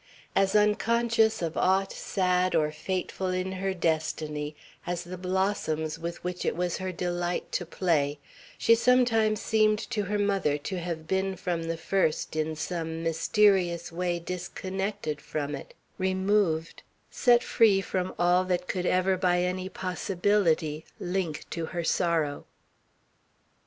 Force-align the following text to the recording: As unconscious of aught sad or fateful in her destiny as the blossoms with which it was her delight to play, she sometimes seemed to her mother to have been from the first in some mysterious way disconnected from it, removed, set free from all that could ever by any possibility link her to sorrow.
As 0.35 0.55
unconscious 0.55 1.43
of 1.43 1.55
aught 1.55 1.91
sad 1.93 2.55
or 2.55 2.71
fateful 2.71 3.27
in 3.27 3.51
her 3.51 3.71
destiny 3.71 4.55
as 4.87 5.03
the 5.03 5.15
blossoms 5.15 5.99
with 5.99 6.23
which 6.23 6.43
it 6.43 6.55
was 6.55 6.77
her 6.77 6.91
delight 6.91 7.51
to 7.51 7.67
play, 7.67 8.17
she 8.57 8.73
sometimes 8.73 9.39
seemed 9.39 9.77
to 9.91 10.01
her 10.05 10.17
mother 10.17 10.57
to 10.57 10.79
have 10.79 11.05
been 11.07 11.35
from 11.35 11.65
the 11.65 11.77
first 11.77 12.35
in 12.35 12.55
some 12.55 13.03
mysterious 13.03 13.91
way 13.91 14.17
disconnected 14.17 15.21
from 15.21 15.53
it, 15.53 15.75
removed, 15.99 16.81
set 17.11 17.43
free 17.43 17.79
from 17.79 18.11
all 18.17 18.43
that 18.43 18.67
could 18.67 18.87
ever 18.87 19.17
by 19.17 19.41
any 19.43 19.69
possibility 19.69 20.83
link 20.99 21.45
her 21.53 21.83
to 21.83 21.83
sorrow. 21.87 22.45